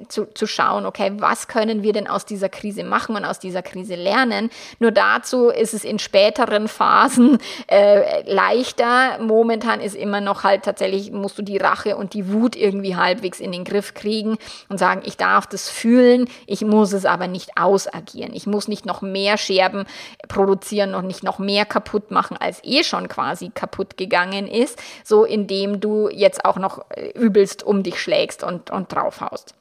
[0.09, 3.48] zu, zu schauen, okay, was können wir denn aus dieser Krise machen und aus dieser
[3.49, 4.51] dieser Krise lernen.
[4.79, 9.19] Nur dazu ist es in späteren Phasen äh, leichter.
[9.21, 13.41] Momentan ist immer noch halt tatsächlich, musst du die Rache und die Wut irgendwie halbwegs
[13.41, 14.37] in den Griff kriegen
[14.69, 18.35] und sagen, ich darf das fühlen, ich muss es aber nicht ausagieren.
[18.35, 19.87] Ich muss nicht noch mehr Scherben
[20.29, 25.25] produzieren und nicht noch mehr kaputt machen, als eh schon quasi kaputt gegangen ist, so
[25.25, 29.55] indem du jetzt auch noch äh, übelst um dich schlägst und, und draufhaust.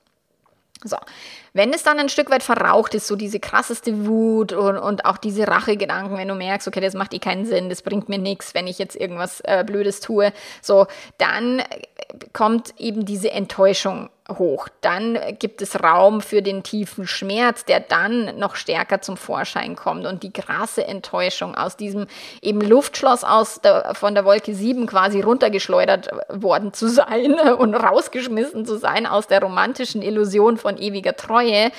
[0.84, 0.98] So,
[1.54, 5.18] wenn es dann ein Stück weit verraucht ist, so diese krasseste Wut und, und auch
[5.18, 8.54] diese Rachegedanken, wenn du merkst, okay, das macht dir keinen Sinn, das bringt mir nichts,
[8.54, 10.32] wenn ich jetzt irgendwas äh, Blödes tue,
[10.62, 11.62] so, dann
[12.34, 14.68] kommt eben diese Enttäuschung hoch.
[14.82, 20.06] Dann gibt es Raum für den tiefen Schmerz, der dann noch stärker zum Vorschein kommt
[20.06, 22.08] und die krasse Enttäuschung aus diesem
[22.42, 28.66] eben Luftschloss aus der, von der Wolke 7 quasi runtergeschleudert worden zu sein und rausgeschmissen
[28.66, 31.72] zu sein aus der romantischen Illusion von ewiger Treue.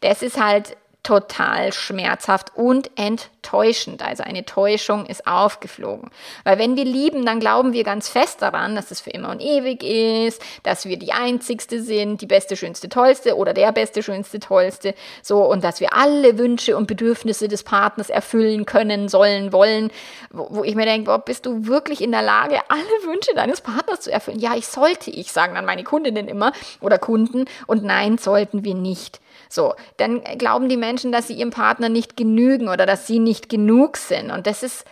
[0.00, 0.76] Das ist halt
[1.08, 4.06] total schmerzhaft und enttäuschend.
[4.06, 6.10] Also eine Täuschung ist aufgeflogen.
[6.44, 9.40] Weil wenn wir lieben, dann glauben wir ganz fest daran, dass es für immer und
[9.40, 14.38] ewig ist, dass wir die Einzigste sind, die beste, schönste, tollste oder der beste, schönste,
[14.38, 14.94] tollste.
[15.22, 19.90] So, und dass wir alle Wünsche und Bedürfnisse des Partners erfüllen können, sollen, wollen.
[20.30, 23.62] Wo, wo ich mir denke, boah, bist du wirklich in der Lage, alle Wünsche deines
[23.62, 24.40] Partners zu erfüllen?
[24.40, 27.46] Ja, ich sollte ich, sagen dann meine Kundinnen immer oder Kunden.
[27.66, 29.22] Und nein, sollten wir nicht.
[29.48, 33.48] So, dann glauben die Menschen, dass sie ihrem Partner nicht genügen oder dass sie nicht
[33.48, 34.30] genug sind.
[34.30, 34.84] Und das ist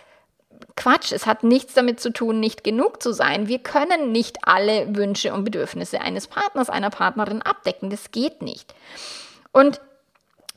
[0.75, 1.11] Quatsch.
[1.11, 3.47] Es hat nichts damit zu tun, nicht genug zu sein.
[3.47, 7.89] Wir können nicht alle Wünsche und Bedürfnisse eines Partners, einer Partnerin abdecken.
[7.89, 8.73] Das geht nicht.
[9.51, 9.81] Und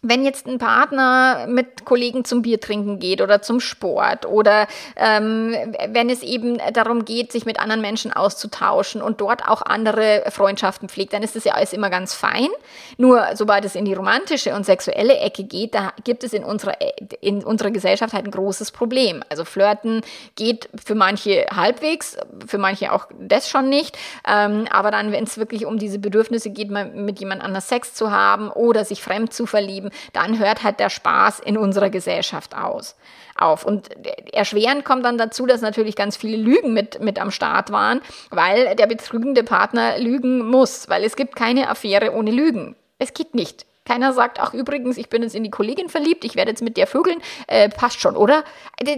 [0.03, 5.55] wenn jetzt ein Partner mit Kollegen zum Bier trinken geht oder zum Sport oder ähm,
[5.89, 10.89] wenn es eben darum geht, sich mit anderen Menschen auszutauschen und dort auch andere Freundschaften
[10.89, 12.49] pflegt, dann ist das ja alles immer ganz fein.
[12.97, 16.77] Nur sobald es in die romantische und sexuelle Ecke geht, da gibt es in unserer,
[17.21, 19.23] in unserer Gesellschaft halt ein großes Problem.
[19.29, 20.01] Also Flirten
[20.35, 23.99] geht für manche halbwegs, für manche auch das schon nicht.
[24.27, 28.11] Ähm, aber dann, wenn es wirklich um diese Bedürfnisse geht, mit jemand anders Sex zu
[28.11, 32.97] haben oder sich fremd zu verlieben, dann hört halt der Spaß in unserer Gesellschaft aus,
[33.37, 33.65] auf.
[33.65, 33.89] Und
[34.33, 38.01] erschwerend kommt dann dazu, dass natürlich ganz viele Lügen mit, mit am Start waren,
[38.31, 42.77] weil der betrügende Partner lügen muss, weil es gibt keine Affäre ohne Lügen.
[42.99, 43.67] Es geht nicht.
[43.87, 46.77] Keiner sagt, ach übrigens, ich bin jetzt in die Kollegin verliebt, ich werde jetzt mit
[46.77, 48.45] der vögeln, äh, passt schon, oder?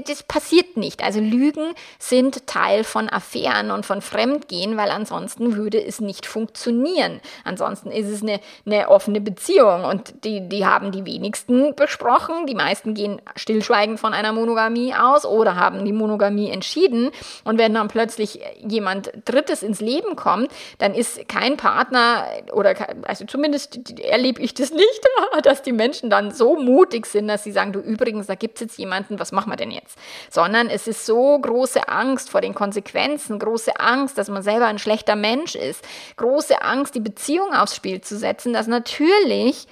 [0.06, 1.02] Das passiert nicht.
[1.04, 7.20] Also Lügen sind Teil von Affären und von Fremdgehen, weil ansonsten würde es nicht funktionieren.
[7.44, 12.46] Ansonsten ist es eine, eine offene Beziehung und die, die haben die wenigsten besprochen.
[12.46, 17.10] Die meisten gehen stillschweigend von einer Monogamie aus oder haben die Monogamie entschieden.
[17.44, 22.74] Und wenn dann plötzlich jemand Drittes ins Leben kommt, dann ist kein Partner oder,
[23.06, 25.02] also zumindest erlebe ich das nicht,
[25.35, 28.56] nicht, dass die Menschen dann so mutig sind, dass sie sagen, du übrigens, da gibt
[28.56, 29.98] es jetzt jemanden, was machen wir denn jetzt?
[30.30, 34.78] Sondern es ist so große Angst vor den Konsequenzen, große Angst, dass man selber ein
[34.78, 35.85] schlechter Mensch ist,
[36.16, 39.66] große Angst, die Beziehung aufs Spiel zu setzen, dass natürlich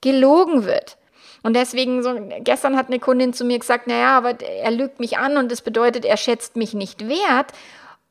[0.00, 0.96] gelogen wird.
[1.42, 5.18] Und deswegen, so, gestern hat eine Kundin zu mir gesagt, naja, aber er lügt mich
[5.18, 7.52] an und das bedeutet, er schätzt mich nicht wert.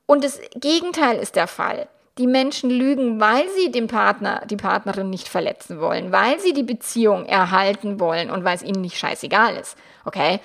[0.06, 1.88] Und das Gegenteil ist der Fall.
[2.18, 6.64] Die Menschen lügen, weil sie den Partner, die Partnerin nicht verletzen wollen, weil sie die
[6.64, 9.78] Beziehung erhalten wollen und weil es ihnen nicht scheißegal ist.
[10.06, 10.40] Okay?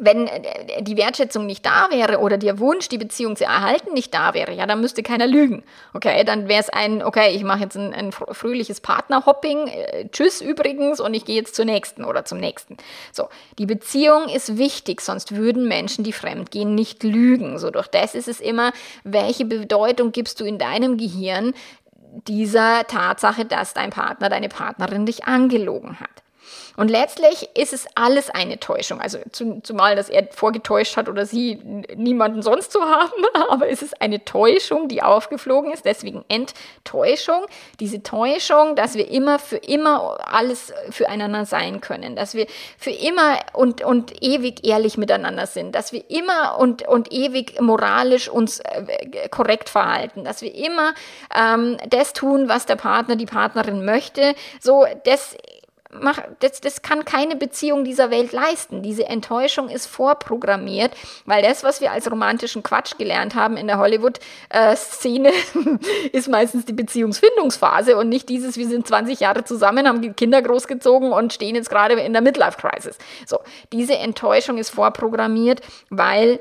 [0.00, 4.12] Wenn äh, die Wertschätzung nicht da wäre oder der Wunsch, die Beziehung zu erhalten, nicht
[4.12, 5.62] da wäre, ja, dann müsste keiner lügen.
[5.94, 10.40] Okay, dann wäre es ein, okay, ich mache jetzt ein, ein fröhliches Partnerhopping, äh, tschüss
[10.40, 12.76] übrigens und ich gehe jetzt zur nächsten oder zum nächsten.
[13.12, 17.58] So, die Beziehung ist wichtig, sonst würden Menschen, die fremdgehen, nicht lügen.
[17.58, 18.72] So, durch das ist es immer,
[19.04, 21.52] welche Bedeutung gibst du in deinem Gehirn
[22.26, 26.22] dieser Tatsache, dass dein Partner, deine Partnerin dich angelogen hat.
[26.76, 29.00] Und letztlich ist es alles eine Täuschung.
[29.00, 31.56] Also zumal, dass er vorgetäuscht hat oder sie
[31.96, 37.46] niemanden sonst zu haben, aber es ist eine Täuschung, die aufgeflogen ist, deswegen Enttäuschung.
[37.80, 42.46] Diese Täuschung, dass wir immer für immer alles füreinander sein können, dass wir
[42.78, 48.28] für immer und, und ewig ehrlich miteinander sind, dass wir immer und, und ewig moralisch
[48.28, 50.94] uns äh, korrekt verhalten, dass wir immer
[51.34, 54.34] ähm, das tun, was der Partner, die Partnerin möchte.
[54.60, 55.36] So, das
[55.92, 58.82] mach, das, das kann keine Beziehung dieser Welt leisten.
[58.82, 60.92] Diese Enttäuschung ist vorprogrammiert,
[61.26, 65.32] weil das, was wir als romantischen Quatsch gelernt haben in der Hollywood-Szene,
[66.12, 71.12] ist meistens die Beziehungsfindungsphase und nicht dieses, wir sind 20 Jahre zusammen, haben Kinder großgezogen
[71.12, 72.98] und stehen jetzt gerade in der Midlife-Crisis.
[73.26, 73.38] So,
[73.72, 76.40] diese Enttäuschung ist vorprogrammiert, weil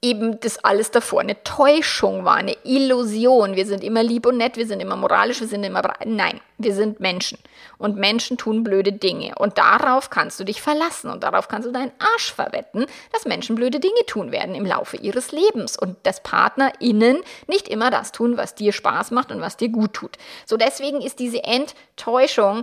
[0.00, 3.56] eben das alles davor eine Täuschung war, eine Illusion.
[3.56, 5.82] Wir sind immer lieb und nett, wir sind immer moralisch, wir sind immer.
[6.04, 7.38] Nein, wir sind Menschen.
[7.78, 9.34] Und Menschen tun blöde Dinge.
[9.38, 13.56] Und darauf kannst du dich verlassen und darauf kannst du deinen Arsch verwetten, dass Menschen
[13.56, 18.36] blöde Dinge tun werden im Laufe ihres Lebens und dass PartnerInnen nicht immer das tun,
[18.36, 20.16] was dir Spaß macht und was dir gut tut.
[20.46, 22.62] So deswegen ist diese Enttäuschung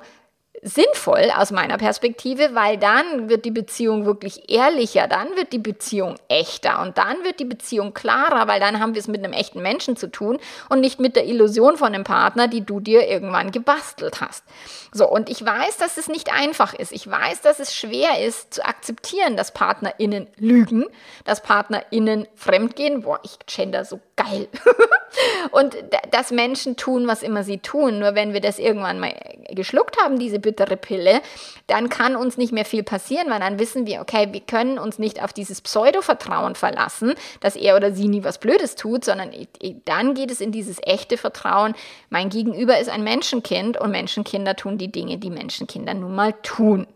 [0.65, 6.15] sinnvoll aus meiner Perspektive, weil dann wird die Beziehung wirklich ehrlicher, dann wird die Beziehung
[6.27, 9.61] echter und dann wird die Beziehung klarer, weil dann haben wir es mit einem echten
[9.61, 13.51] Menschen zu tun und nicht mit der Illusion von einem Partner, die du dir irgendwann
[13.51, 14.43] gebastelt hast.
[14.91, 16.91] So, und ich weiß, dass es nicht einfach ist.
[16.91, 20.85] Ich weiß, dass es schwer ist zu akzeptieren, dass PartnerInnen lügen,
[21.25, 23.01] dass PartnerInnen fremdgehen.
[23.01, 24.47] Boah, ich gender so geil.
[25.51, 25.75] und
[26.11, 27.99] dass Menschen tun, was immer sie tun.
[27.99, 29.13] Nur wenn wir das irgendwann mal
[29.49, 31.21] geschluckt haben, diese bittere Pille,
[31.67, 34.99] dann kann uns nicht mehr viel passieren, weil dann wissen wir, okay, wir können uns
[34.99, 39.31] nicht auf dieses Pseudo-Vertrauen verlassen, dass er oder sie nie was Blödes tut, sondern
[39.85, 41.75] dann geht es in dieses echte Vertrauen.
[42.09, 46.87] Mein Gegenüber ist ein Menschenkind und Menschenkinder tun die Dinge, die Menschenkinder nun mal tun.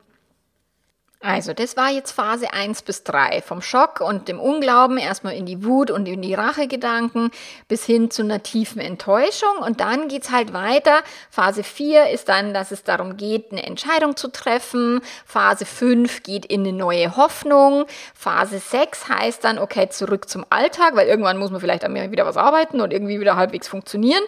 [1.21, 3.41] Also, das war jetzt Phase 1 bis 3.
[3.41, 7.32] Vom Schock und dem Unglauben erstmal in die Wut und in die Rachegedanken
[7.67, 9.58] bis hin zu einer tiefen Enttäuschung.
[9.58, 10.99] Und dann geht's halt weiter.
[11.29, 15.01] Phase 4 ist dann, dass es darum geht, eine Entscheidung zu treffen.
[15.25, 17.86] Phase 5 geht in eine neue Hoffnung.
[18.15, 22.38] Phase 6 heißt dann, okay, zurück zum Alltag, weil irgendwann muss man vielleicht wieder was
[22.38, 24.23] arbeiten und irgendwie wieder halbwegs funktionieren.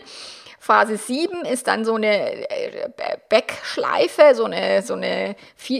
[0.63, 2.87] Phase 7 ist dann so eine äh,
[3.29, 5.35] Backschleife, so eine, so eine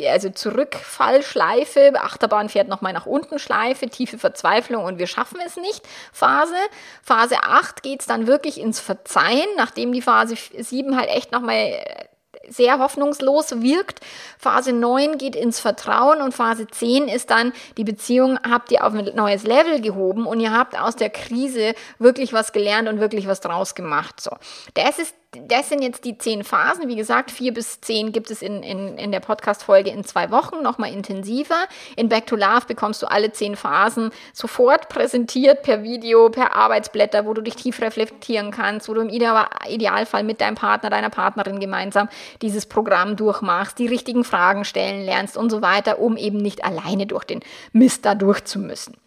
[0.10, 5.88] also Zurückfallschleife, Achterbahn fährt nochmal nach unten Schleife, tiefe Verzweiflung und wir schaffen es nicht.
[6.12, 6.56] Phase.
[7.04, 11.58] Phase 8 geht es dann wirklich ins Verzeihen, nachdem die Phase 7 halt echt nochmal
[11.58, 12.06] äh,
[12.50, 14.00] sehr hoffnungslos wirkt.
[14.38, 18.94] Phase 9 geht ins Vertrauen und Phase 10 ist dann, die Beziehung habt ihr auf
[18.94, 23.28] ein neues Level gehoben und ihr habt aus der Krise wirklich was gelernt und wirklich
[23.28, 24.20] was draus gemacht.
[24.20, 24.32] So.
[24.74, 25.16] Das ist
[25.48, 26.90] das sind jetzt die zehn Phasen.
[26.90, 30.62] Wie gesagt, vier bis zehn gibt es in, in, in der Podcast-Folge in zwei Wochen,
[30.62, 31.68] nochmal intensiver.
[31.96, 37.26] In Back to Love bekommst du alle zehn Phasen sofort präsentiert per Video, per Arbeitsblätter,
[37.26, 41.62] wo du dich tief reflektieren kannst, wo du im Idealfall mit deinem Partner, deiner Partnerin
[41.62, 42.10] gemeinsam
[42.42, 47.08] dieses Programm durchmachst, die richtigen Fragen stellen lernst und so weiter, um eben nicht alleine
[47.08, 47.40] durch den
[47.72, 49.01] Mist da durchzumüssen.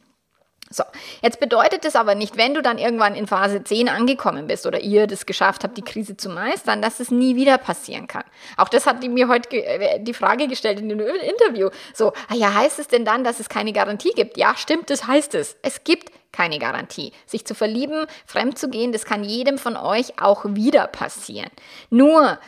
[0.74, 0.82] So,
[1.22, 4.80] jetzt bedeutet es aber nicht, wenn du dann irgendwann in Phase 10 angekommen bist oder
[4.80, 8.24] ihr das geschafft habt, die Krise zu meistern, dass es nie wieder passieren kann.
[8.56, 11.70] Auch das hat die mir heute äh, die Frage gestellt in dem Interview.
[11.92, 14.36] So, ah ja, heißt es denn dann, dass es keine Garantie gibt?
[14.36, 15.56] Ja, stimmt, das heißt es.
[15.62, 17.12] Es gibt keine Garantie.
[17.26, 21.50] Sich zu verlieben, fremd zu gehen, das kann jedem von euch auch wieder passieren.
[21.90, 22.40] Nur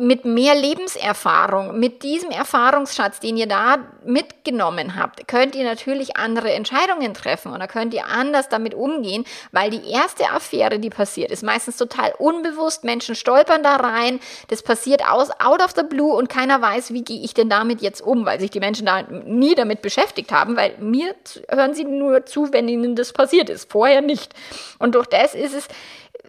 [0.00, 6.52] mit mehr Lebenserfahrung, mit diesem Erfahrungsschatz, den ihr da mitgenommen habt, könnt ihr natürlich andere
[6.52, 11.42] Entscheidungen treffen oder könnt ihr anders damit umgehen, weil die erste Affäre, die passiert, ist
[11.42, 12.84] meistens total unbewusst.
[12.84, 17.02] Menschen stolpern da rein, das passiert aus, out of the blue und keiner weiß, wie
[17.02, 20.56] gehe ich denn damit jetzt um, weil sich die Menschen da nie damit beschäftigt haben,
[20.56, 21.16] weil mir
[21.48, 24.32] hören sie nur zu, wenn ihnen das passiert ist, vorher nicht.
[24.78, 25.66] Und durch das ist es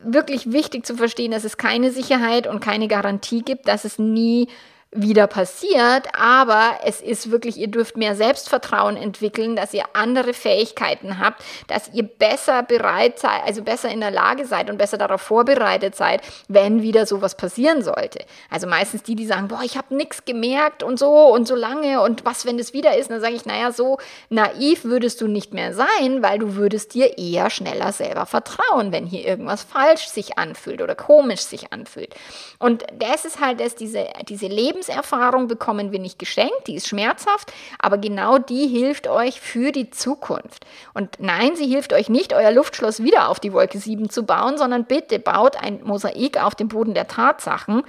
[0.03, 4.47] wirklich wichtig zu verstehen, dass es keine Sicherheit und keine Garantie gibt, dass es nie
[4.91, 11.19] wieder passiert, aber es ist wirklich, ihr dürft mehr Selbstvertrauen entwickeln, dass ihr andere Fähigkeiten
[11.19, 15.21] habt, dass ihr besser bereit seid, also besser in der Lage seid und besser darauf
[15.21, 18.25] vorbereitet seid, wenn wieder sowas passieren sollte.
[18.49, 22.01] Also meistens die, die sagen, boah, ich habe nichts gemerkt und so und so lange
[22.01, 23.99] und was, wenn es wieder ist, dann sage ich, naja, so
[24.29, 29.05] naiv würdest du nicht mehr sein, weil du würdest dir eher schneller selber vertrauen, wenn
[29.05, 32.15] hier irgendwas falsch sich anfühlt oder komisch sich anfühlt.
[32.57, 36.87] Und das ist halt das, diese, diese Leben Lebenserfahrung bekommen wir nicht geschenkt, die ist
[36.87, 40.65] schmerzhaft, aber genau die hilft euch für die Zukunft.
[40.93, 44.57] Und nein, sie hilft euch nicht, euer Luftschloss wieder auf die Wolke 7 zu bauen,
[44.57, 47.83] sondern bitte baut ein Mosaik auf dem Boden der Tatsachen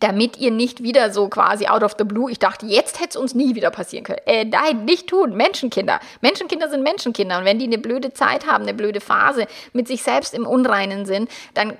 [0.00, 3.16] damit ihr nicht wieder so quasi out of the blue, ich dachte, jetzt hätte es
[3.16, 4.20] uns nie wieder passieren können.
[4.26, 5.34] Äh, nein, nicht tun.
[5.34, 6.00] Menschenkinder.
[6.20, 7.38] Menschenkinder sind Menschenkinder.
[7.38, 11.06] Und wenn die eine blöde Zeit haben, eine blöde Phase, mit sich selbst im Unreinen
[11.06, 11.76] sind, dann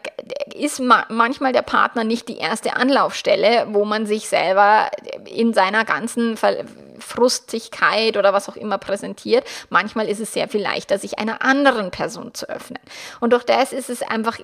[0.54, 4.90] ist ma manchmal der Partner nicht die erste Anlaufstelle, wo man sich selber
[5.24, 6.64] in seiner ganzen Ver
[7.00, 9.44] Frustigkeit oder was auch immer präsentiert.
[9.70, 12.80] Manchmal ist es sehr viel leichter, sich einer anderen Person zu öffnen.
[13.20, 14.38] Und durch das ist es einfach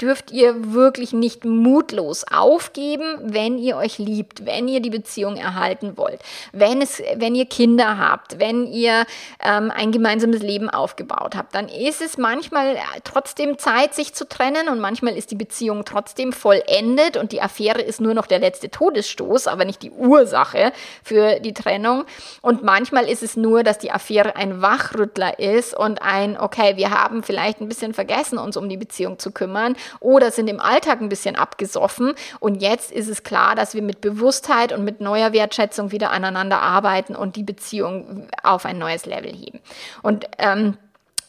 [0.00, 5.96] dürft ihr wirklich nicht mutlos aufgeben, wenn ihr euch liebt, wenn ihr die Beziehung erhalten
[5.96, 6.20] wollt,
[6.52, 9.04] wenn, es, wenn ihr Kinder habt, wenn ihr
[9.44, 14.68] ähm, ein gemeinsames Leben aufgebaut habt, dann ist es manchmal trotzdem Zeit, sich zu trennen
[14.68, 18.70] und manchmal ist die Beziehung trotzdem vollendet und die Affäre ist nur noch der letzte
[18.70, 20.72] Todesstoß, aber nicht die Ursache
[21.02, 22.04] für die Trennung.
[22.42, 26.90] Und manchmal ist es nur, dass die Affäre ein Wachrüttler ist und ein, okay, wir
[26.90, 31.00] haben vielleicht ein bisschen vergessen, uns um die Beziehung zu kümmern oder sind im Alltag
[31.00, 32.14] ein bisschen abgesoffen.
[32.38, 36.60] Und jetzt ist es klar, dass wir mit Bewusstheit und mit neuer Wertschätzung wieder aneinander
[36.60, 39.60] arbeiten und die Beziehung auf ein neues Level heben.
[40.02, 40.76] Und ähm,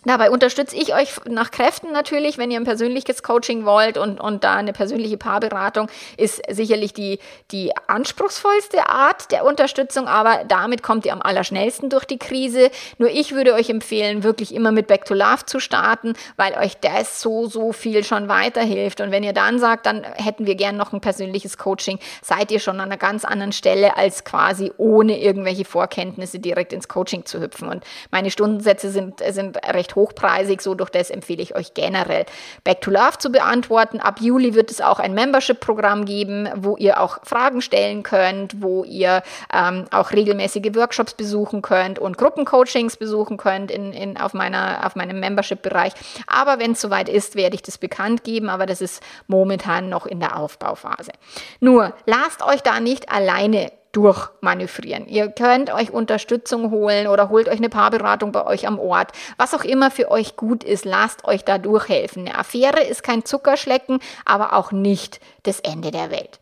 [0.04, 4.44] Dabei unterstütze ich euch nach Kräften natürlich, wenn ihr ein persönliches Coaching wollt und, und
[4.44, 7.20] da eine persönliche Paarberatung ist sicherlich die,
[7.52, 12.72] die anspruchsvollste Art der Unterstützung, aber damit kommt ihr am allerschnellsten durch die Krise.
[12.98, 16.78] Nur ich würde euch empfehlen, wirklich immer mit Back to Love zu starten, weil euch
[16.78, 19.02] das so, so viel schon weiterhilft.
[19.02, 22.60] Und wenn ihr dann sagt, dann hätten wir gern noch ein persönliches Coaching, seid ihr
[22.60, 27.40] schon an einer ganz anderen Stelle, als quasi ohne irgendwelche Vorkenntnisse direkt ins Coaching zu
[27.40, 27.68] hüpfen.
[27.68, 32.26] Und meine Stundensätze sind, sind recht recht hochpreisig, so durch das empfehle ich euch generell
[32.64, 34.00] Back to Love zu beantworten.
[34.00, 38.84] Ab Juli wird es auch ein Membership-Programm geben, wo ihr auch Fragen stellen könnt, wo
[38.84, 39.24] ihr
[39.54, 44.96] ähm, auch regelmäßige Workshops besuchen könnt und Gruppencoachings besuchen könnt in, in, auf, meiner, auf
[44.96, 45.94] meinem Membership-Bereich.
[46.28, 50.06] Aber wenn es soweit ist, werde ich das bekannt geben, aber das ist momentan noch
[50.06, 51.12] in der Aufbauphase.
[51.60, 55.08] Nur lasst euch da nicht alleine durchmanövrieren.
[55.08, 59.12] Ihr könnt euch Unterstützung holen oder holt euch eine Paarberatung bei euch am Ort.
[59.38, 62.28] Was auch immer für euch gut ist, lasst euch da durchhelfen.
[62.28, 66.40] Eine Affäre ist kein Zuckerschlecken, aber auch nicht das Ende der Welt.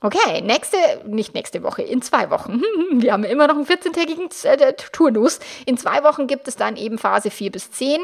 [0.00, 0.76] Okay, nächste,
[1.06, 2.60] nicht nächste Woche, in zwei Wochen.
[2.92, 5.38] Wir haben immer noch einen 14-tägigen äh, Turnus.
[5.64, 8.00] In zwei Wochen gibt es dann eben Phase 4 bis 10.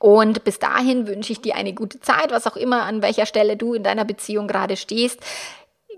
[0.00, 3.56] Und bis dahin wünsche ich dir eine gute Zeit, was auch immer, an welcher Stelle
[3.56, 5.20] du in deiner Beziehung gerade stehst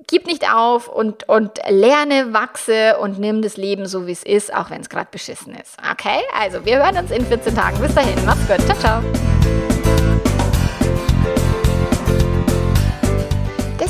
[0.06, 4.54] gib nicht auf und, und lerne, wachse und nimm das Leben so, wie es ist,
[4.54, 5.76] auch wenn es gerade beschissen ist.
[5.90, 6.20] Okay?
[6.38, 7.80] Also, wir hören uns in 14 Tagen.
[7.80, 8.14] Bis dahin.
[8.24, 8.60] Mach's gut.
[8.66, 9.85] Ciao, ciao.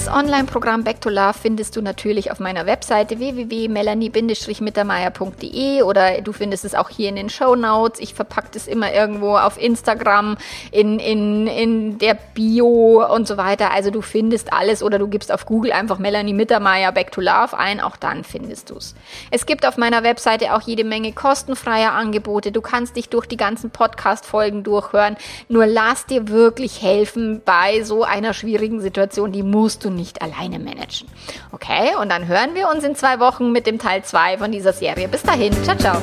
[0.09, 6.75] Online-Programm Back to Love findest du natürlich auf meiner Webseite www.melanie-mittermeier.de oder du findest es
[6.75, 8.01] auch hier in den Show Notes.
[8.01, 10.37] Ich verpacke das immer irgendwo auf Instagram,
[10.71, 13.73] in, in, in der Bio und so weiter.
[13.73, 17.59] Also du findest alles oder du gibst auf Google einfach Melanie Mittermeier Back to Love
[17.59, 17.81] ein.
[17.81, 18.95] Auch dann findest du es.
[19.31, 22.53] Es gibt auf meiner Webseite auch jede Menge kostenfreier Angebote.
[22.53, 25.17] Du kannst dich durch die ganzen Podcast-Folgen durchhören.
[25.49, 29.33] Nur lass dir wirklich helfen bei so einer schwierigen Situation.
[29.33, 31.09] Die musst du nicht alleine managen.
[31.53, 34.73] Okay, und dann hören wir uns in zwei Wochen mit dem Teil 2 von dieser
[34.73, 35.09] Serie.
[35.09, 36.03] Bis dahin, ciao, ciao.